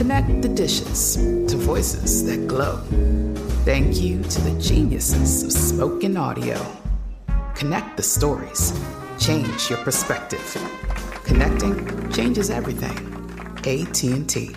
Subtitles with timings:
[0.00, 2.78] Connect the dishes to voices that glow.
[3.66, 6.56] Thank you to the geniuses of spoken audio.
[7.54, 8.72] Connect the stories.
[9.18, 10.56] Change your perspective.
[11.24, 12.96] Connecting changes everything.
[13.58, 14.56] AT&T.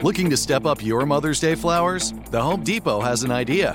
[0.00, 2.14] Looking to step up your Mother's Day flowers?
[2.30, 3.74] The Home Depot has an idea.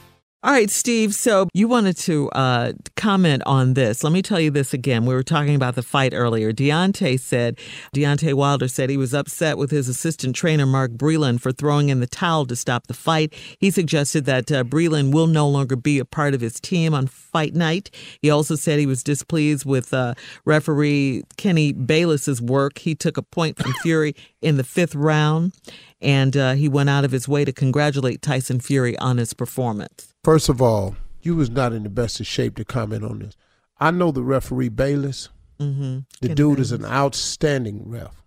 [0.43, 1.13] All right, Steve.
[1.13, 4.03] So you wanted to uh, comment on this.
[4.03, 5.05] Let me tell you this again.
[5.05, 6.51] We were talking about the fight earlier.
[6.51, 7.59] Deontay said,
[7.95, 11.99] Deontay Wilder said he was upset with his assistant trainer, Mark Breland, for throwing in
[11.99, 13.35] the towel to stop the fight.
[13.59, 17.05] He suggested that uh, Breland will no longer be a part of his team on
[17.05, 17.91] fight night.
[18.19, 22.79] He also said he was displeased with uh, referee Kenny Bayless's work.
[22.79, 25.53] He took a point from Fury in the fifth round,
[26.01, 30.10] and uh, he went out of his way to congratulate Tyson Fury on his performance.
[30.23, 33.35] First of all, you was not in the best of shape to comment on this.
[33.79, 35.29] I know the referee Bayless.
[35.59, 35.99] Mm-hmm.
[36.21, 38.23] The Ken dude is an outstanding ref.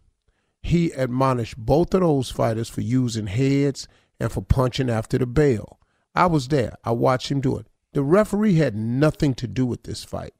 [0.62, 3.86] He admonished both of those fighters for using heads
[4.18, 5.78] and for punching after the bell.
[6.14, 6.76] I was there.
[6.84, 7.66] I watched him do it.
[7.92, 10.34] The referee had nothing to do with this fight.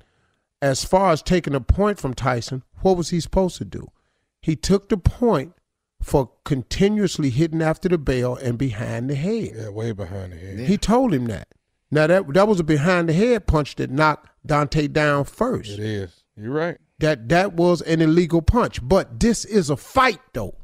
[0.61, 3.91] As far as taking a point from Tyson, what was he supposed to do?
[4.41, 5.53] He took the point
[6.05, 9.53] for continuously hitting after the bell and behind the head.
[9.57, 10.59] Yeah, way behind the head.
[10.61, 11.49] He told him that.
[11.91, 15.71] Now that that was a behind the head punch that knocked Deontay down first.
[15.71, 16.25] It is.
[16.37, 16.77] You're right.
[16.99, 18.87] That that was an illegal punch.
[18.87, 20.57] But this is a fight though.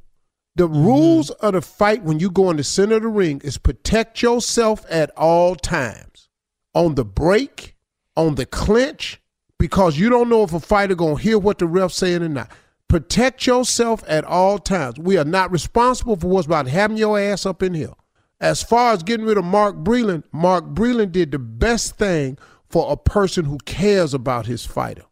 [0.56, 0.84] The mm-hmm.
[0.84, 4.20] rules of the fight when you go in the center of the ring is protect
[4.20, 6.28] yourself at all times.
[6.74, 7.76] On the break,
[8.14, 9.20] on the clinch,
[9.58, 12.50] because you don't know if a fighter gonna hear what the ref's saying or not.
[12.90, 14.98] Protect yourself at all times.
[14.98, 17.92] We are not responsible for what's about having your ass up in here.
[18.40, 22.36] As far as getting rid of Mark Breland, Mark Breland did the best thing
[22.68, 25.04] for a person who cares about his fighter.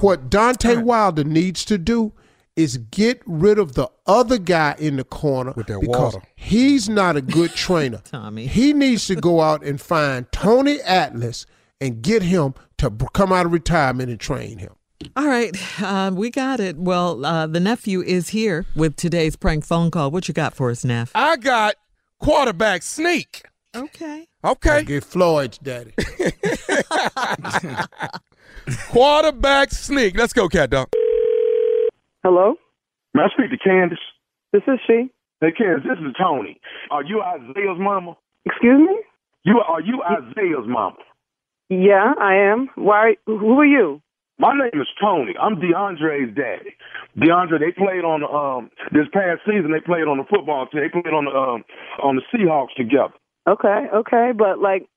[0.00, 2.12] What Deontay Wilder needs to do
[2.54, 6.22] is get rid of the other guy in the corner With that because water.
[6.36, 8.00] he's not a good trainer.
[8.04, 8.46] Tommy.
[8.46, 11.46] He needs to go out and find Tony Atlas
[11.80, 14.74] and get him to come out of retirement and train him.
[15.16, 16.76] All right, uh, we got it.
[16.76, 20.10] Well, uh, the nephew is here with today's prank phone call.
[20.10, 21.10] What you got for us, Neff?
[21.14, 21.74] I got
[22.20, 23.42] quarterback sneak.
[23.74, 24.26] Okay.
[24.44, 24.84] Okay.
[24.84, 25.92] Get Floyd's daddy.
[28.90, 30.16] quarterback sneak.
[30.16, 30.88] Let's go, cat dog.
[32.22, 32.54] Hello,
[33.14, 33.98] May I speak to Candace?
[34.52, 35.10] this is she.
[35.40, 36.60] Hey, Candace, this is Tony.
[36.90, 38.16] Are you Isaiah's mama?
[38.44, 38.96] Excuse me?
[39.44, 40.96] You are you Isaiah's mama?
[41.68, 42.68] Yeah, I am.
[42.76, 43.16] Why?
[43.26, 44.00] Who are you?
[44.42, 45.34] My name is Tony.
[45.40, 46.74] I'm DeAndre's daddy.
[47.14, 49.70] DeAndre, they played on um this past season.
[49.70, 50.82] They played on the football team.
[50.82, 51.62] They played on the um
[52.02, 53.14] on the Seahawks together.
[53.46, 54.90] Okay, okay, but like,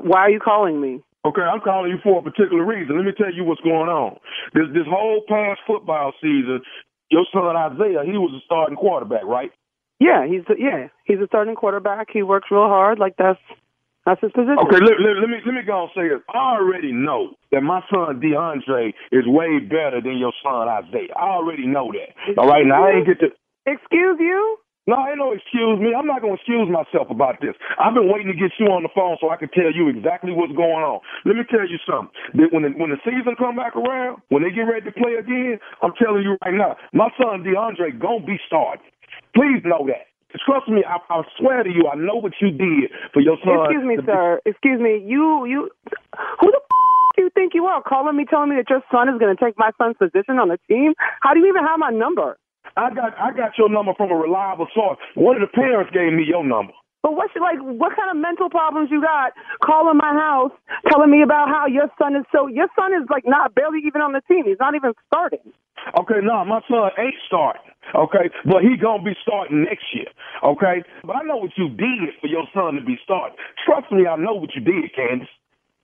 [0.00, 1.04] why are you calling me?
[1.28, 2.96] Okay, I'm calling you for a particular reason.
[2.96, 4.16] Let me tell you what's going on.
[4.54, 6.64] This this whole past football season,
[7.10, 9.52] your son Isaiah, he was a starting quarterback, right?
[10.00, 12.08] Yeah, he's the, yeah, he's a starting quarterback.
[12.10, 12.98] He works real hard.
[12.98, 13.44] Like that's
[14.08, 14.56] that's his position.
[14.56, 16.24] Okay, let, let, let me let me go and say this.
[16.32, 21.12] I already know that my son DeAndre is way better than your son Isaiah.
[21.12, 22.16] I already know that.
[22.40, 23.28] All right, now I ain't get to.
[23.68, 24.56] Excuse you?
[24.88, 25.92] No, ain't no excuse me.
[25.92, 27.52] I'm not gonna excuse myself about this.
[27.76, 30.32] I've been waiting to get you on the phone so I can tell you exactly
[30.32, 31.04] what's going on.
[31.28, 32.08] Let me tell you something.
[32.40, 35.20] That when the, when the season come back around, when they get ready to play
[35.20, 38.88] again, I'm telling you right now, my son DeAndre gonna be starting.
[39.36, 40.08] Please know that.
[40.44, 43.64] Trust me, I, I swear to you, I know what you did for your son.
[43.64, 44.40] Excuse me, be- sir.
[44.44, 45.00] Excuse me.
[45.00, 45.70] You you
[46.40, 47.82] who the f- do you think you are?
[47.82, 50.48] Calling me, telling me that your son is going to take my son's position on
[50.48, 50.92] the team?
[51.20, 52.36] How do you even have my number?
[52.76, 54.98] I got I got your number from a reliable source.
[55.14, 56.72] One of the parents gave me your number.
[57.02, 57.58] But what's like?
[57.62, 59.32] What kind of mental problems you got?
[59.64, 60.52] Calling my house,
[60.92, 62.48] telling me about how your son is so.
[62.48, 64.44] Your son is like not barely even on the team.
[64.44, 65.40] He's not even starting.
[65.98, 67.62] Okay, no, my son ain't starting.
[67.94, 70.06] Okay, but he gonna be starting next year.
[70.42, 73.36] Okay, but I know what you did for your son to be starting.
[73.64, 75.28] Trust me, I know what you did, Candace.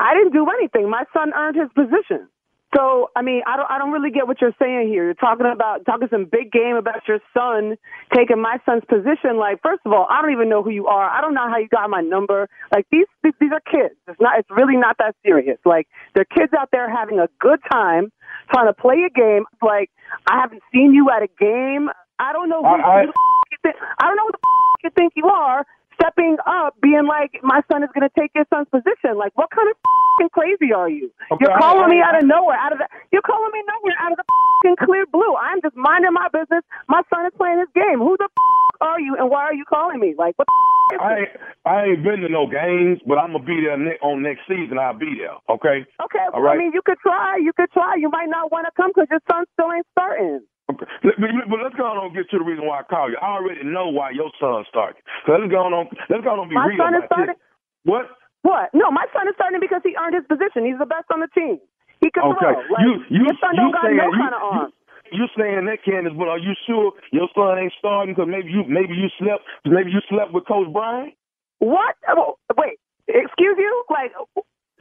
[0.00, 0.90] I didn't do anything.
[0.90, 2.28] My son earned his position.
[2.74, 5.04] So I mean, I don't I don't really get what you're saying here.
[5.04, 7.76] You're talking about talking some big game about your son
[8.12, 9.38] taking my son's position.
[9.38, 11.08] Like, first of all, I don't even know who you are.
[11.08, 12.48] I don't know how you got my number.
[12.72, 13.94] Like these these, these are kids.
[14.08, 14.38] It's not.
[14.40, 15.58] It's really not that serious.
[15.64, 18.10] Like they're kids out there having a good time,
[18.52, 19.44] trying to play a game.
[19.62, 19.90] Like
[20.26, 21.90] I haven't seen you at a game.
[22.18, 23.14] I don't know who, I- I- the f-
[23.50, 23.76] you think.
[23.98, 25.66] I don't know who the f- you think you are.
[26.00, 29.16] Stepping up, being like, my son is going to take your son's position.
[29.16, 31.08] Like, what kind of f***ing crazy are you?
[31.30, 33.62] Okay, You're I- calling me I- out of nowhere, out of the, you're calling me
[33.62, 35.34] nowhere, out of the f***ing clear blue.
[35.38, 36.64] I'm just minding my business.
[36.88, 37.98] My son is playing his game.
[38.02, 40.14] Who the f- are you, and why are you calling me?
[40.16, 41.42] Like, what the I this?
[41.66, 44.78] I ain't been to no games, but I'm gonna be there ne- on next season.
[44.78, 45.34] I'll be there.
[45.50, 45.82] Okay.
[45.98, 46.54] Okay, All well, right.
[46.54, 47.36] I mean, you could try.
[47.42, 47.96] You could try.
[47.98, 50.46] You might not want to come because your son still ain't starting.
[50.70, 50.86] Okay.
[51.02, 51.18] Let-
[51.50, 53.18] But let's go on and get to the reason why I called you.
[53.20, 55.02] I already know why your son started.
[55.26, 55.88] So let's go on.
[56.08, 57.36] Let's go on and be My real son is starting.
[57.84, 58.04] What?
[58.44, 58.68] What?
[58.76, 60.68] No, my son is starting because he earned his position.
[60.68, 61.58] He's the best on the team.
[62.04, 62.44] He can Okay.
[62.44, 62.60] throw.
[62.68, 64.70] Like, you you your son you don't got no kind of arm.
[65.14, 66.12] You, saying that, Candace?
[66.18, 68.14] But are you sure your son ain't starting?
[68.14, 71.12] Because maybe you maybe you slept maybe you slept with Coach Brian.
[71.58, 71.94] What?
[72.10, 72.78] Oh, wait.
[73.08, 73.84] Excuse you?
[73.90, 74.12] Like,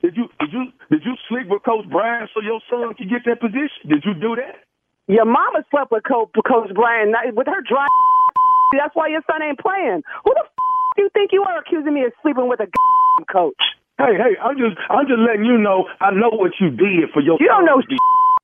[0.01, 3.23] Did you did you did you sleep with Coach Brian so your son could get
[3.25, 3.87] that position?
[3.87, 4.65] Did you do that?
[5.07, 7.87] Your mama slept with Coach, Coach Brian with her dry.
[8.79, 10.01] That's why your son ain't playing.
[10.25, 10.55] Who the f-
[10.97, 12.67] do you think you are accusing me of sleeping with a
[13.31, 13.59] coach?
[13.99, 17.21] Hey, hey, I'm just I'm just letting you know I know what you did for
[17.21, 17.81] your You don't know.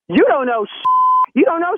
[0.08, 0.66] You don't know.
[1.34, 1.76] You don't know.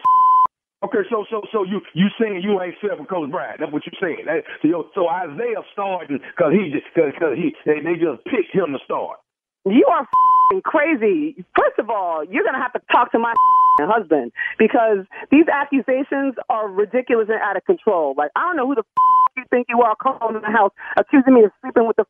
[0.84, 3.56] Okay, so so so you you saying you ain't slept with Coach Brian?
[3.60, 4.26] That's what you're saying.
[4.26, 8.72] That, so, so Isaiah starting because he just because he they, they just picked him
[8.75, 9.19] to start.
[9.64, 10.08] You are
[10.64, 11.37] crazy.
[11.54, 13.32] First of all, you're gonna have to talk to my
[13.81, 18.14] husband because these accusations are ridiculous and out of control.
[18.19, 18.82] Like I don't know who the
[19.37, 22.05] you think you are calling in the house accusing me of sleeping with the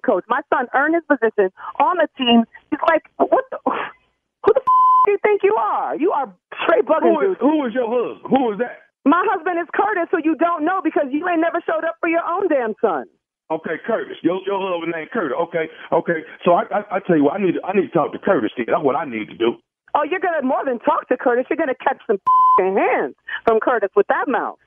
[0.00, 0.24] coach.
[0.28, 2.44] My son earned his position on the team.
[2.70, 3.58] He's like, what the?
[3.64, 5.94] Who the f- do you think you are?
[5.94, 6.26] You are
[6.66, 8.26] straight bugging, Who is, who is your husband?
[8.26, 8.82] Who is that?
[9.06, 12.08] My husband is Curtis, who you don't know because you ain't never showed up for
[12.08, 13.06] your own damn son.
[13.52, 14.16] Okay, Curtis.
[14.22, 15.36] Your your husband named Curtis.
[15.46, 16.24] Okay, okay.
[16.42, 18.18] So I I, I tell you what, I need to, I need to talk to
[18.18, 18.50] Curtis.
[18.56, 18.66] Then.
[18.66, 19.60] That's what I need to do.
[19.94, 21.44] Oh, you're gonna more than talk to Curtis.
[21.50, 22.18] You're gonna catch some
[22.58, 24.58] hands from Curtis with that mouth.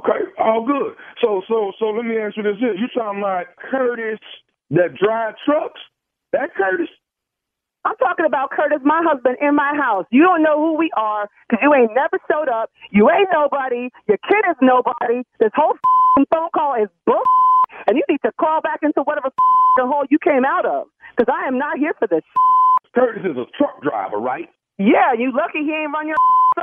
[0.00, 0.96] Okay, all good.
[1.20, 2.56] So so so let me answer this.
[2.58, 4.18] You talking about Curtis
[4.70, 5.80] that drive trucks?
[6.32, 6.88] That Curtis?
[7.84, 10.06] I'm talking about Curtis, my husband, in my house.
[10.10, 12.70] You don't know who we are because you ain't never showed up.
[12.90, 13.90] You ain't nobody.
[14.08, 15.20] Your kid is nobody.
[15.38, 17.22] This whole f***ing phone call is bull.
[17.86, 21.32] And you need to crawl back into whatever f***ing hole you came out of because
[21.32, 22.24] I am not here for this.
[22.94, 24.48] Curtis is a truck driver, right?
[24.78, 26.16] Yeah, you lucky he ain't run your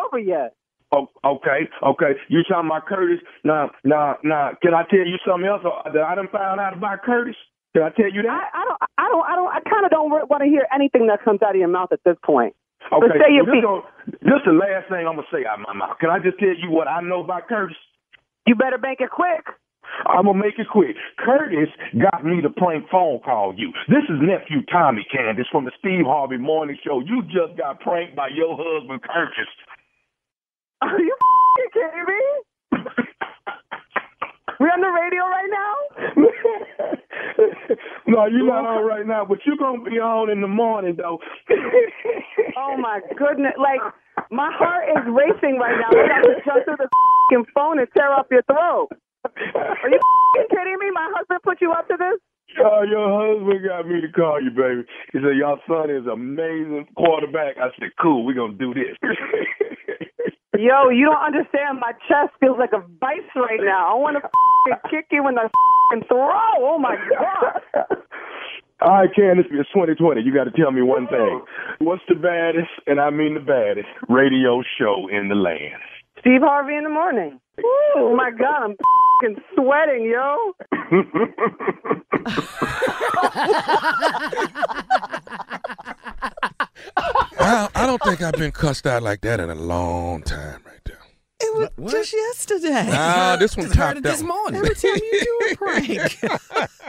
[0.04, 0.56] over yet.
[0.92, 2.20] Oh, okay, okay.
[2.28, 3.20] You talking about Curtis?
[3.46, 4.52] Now, now, now.
[4.62, 7.36] Can I tell you something else uh, that I done found out about Curtis?
[7.74, 8.52] Can I tell you I, that?
[8.54, 11.24] I don't, I don't, I don't, I kind of don't want to hear anything that
[11.24, 12.54] comes out of your mouth at this point.
[12.92, 13.08] Okay.
[13.08, 13.64] But say your well, this, piece.
[13.64, 13.88] gonna-
[14.26, 15.98] this the last thing I'm gonna say out of my mouth.
[16.00, 17.78] Can I just tell you what I know about Curtis?
[18.48, 19.46] You better make it quick.
[20.08, 20.96] I'm gonna make it quick.
[21.20, 23.72] Curtis got me to prank phone call you.
[23.88, 27.00] This is nephew Tommy Candace from the Steve Harvey Morning Show.
[27.02, 29.48] You just got pranked by your husband Curtis.
[30.82, 32.22] Are you f***ing kidding me?
[34.60, 35.74] We're on the radio right now?
[38.12, 41.20] No, you're not on right now, but you're gonna be on in the morning though.
[42.58, 43.54] oh my goodness!
[43.58, 43.80] Like
[44.30, 45.92] my heart is racing right now.
[45.92, 48.90] I got to jump through the f***ing phone and tear up your throat.
[49.26, 50.92] Are you f***ing kidding me?
[50.94, 52.20] My husband put you up to this?
[52.60, 54.84] Oh, your husband got me to call you, baby.
[55.14, 57.56] He said, Your son is amazing quarterback.
[57.58, 58.98] I said, Cool, we're going to do this.
[60.60, 61.80] Yo, you don't understand.
[61.80, 63.96] My chest feels like a vice right now.
[63.96, 65.50] I want to kick you in the
[66.08, 66.60] throat.
[66.60, 67.98] Oh, my God.
[68.82, 70.22] All right, Candace, it's 2020.
[70.22, 71.42] You got to tell me one thing.
[71.80, 75.82] What's the baddest, and I mean the baddest, radio show in the land?
[76.20, 77.40] Steve Harvey in the morning.
[77.96, 78.72] Oh my God, I'm
[79.38, 80.54] f sweating, yo.
[87.38, 90.80] I, I don't think I've been cussed out like that in a long time, right
[90.86, 90.98] there.
[91.40, 92.88] It was just yesterday.
[92.92, 94.30] Ah, this one Just heard topped it that this one.
[94.30, 94.62] morning.
[94.62, 96.70] Every time you do a prank.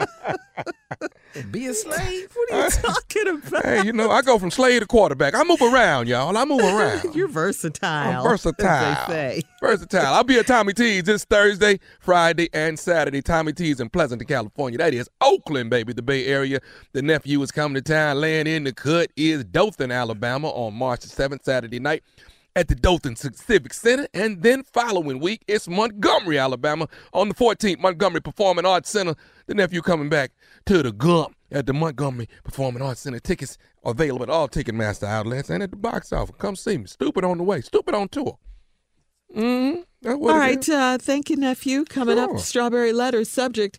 [1.52, 2.30] Be a slave.
[2.35, 3.62] what are you talking about?
[3.62, 5.35] Hey, you know, I go from slave to quarterback.
[5.35, 6.35] I move around, y'all.
[6.35, 7.14] I move around.
[7.14, 8.16] You're versatile.
[8.16, 9.06] I'm versatile.
[9.09, 9.42] They say.
[9.61, 10.14] Versatile.
[10.14, 13.21] I'll be at Tommy T's this Thursday, Friday, and Saturday.
[13.21, 14.78] Tommy T's in Pleasanton, California.
[14.78, 16.59] That is Oakland, baby, the Bay Area.
[16.92, 18.18] The nephew is coming to town.
[18.18, 22.02] Laying in the cut is Dothan, Alabama on March the 7th, Saturday night
[22.56, 24.09] at the Dothan Civic Center.
[24.14, 29.14] And then following week, it's Montgomery, Alabama on the 14th, Montgomery Performing Arts Center.
[29.47, 30.32] The nephew coming back
[30.66, 33.21] to the Gump at the Montgomery Performing Arts Center.
[33.21, 36.35] Tickets available at all Ticketmaster outlets and at the box office.
[36.38, 36.87] Come see me.
[36.87, 37.61] Stupid on the way.
[37.61, 38.38] Stupid on tour.
[39.35, 40.68] What All right.
[40.68, 41.85] Uh, thank you, nephew.
[41.85, 42.35] Coming Sure.
[42.35, 43.78] up, Strawberry Letters subject.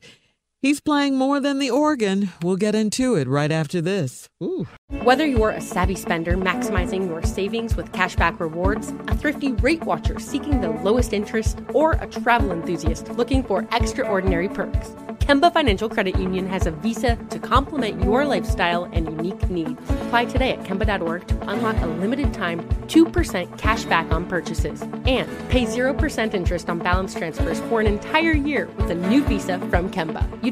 [0.63, 2.29] He's playing more than the organ.
[2.41, 4.29] We'll get into it right after this.
[4.41, 4.65] Ooh.
[5.01, 10.19] Whether you're a savvy spender maximizing your savings with cashback rewards, a thrifty rate watcher
[10.19, 16.17] seeking the lowest interest, or a travel enthusiast looking for extraordinary perks, Kemba Financial Credit
[16.19, 19.81] Union has a visa to complement your lifestyle and unique needs.
[19.89, 25.29] Apply today at Kemba.org to unlock a limited time 2% cash back on purchases and
[25.49, 29.89] pay 0% interest on balance transfers for an entire year with a new visa from
[29.89, 30.27] Kemba.
[30.43, 30.51] You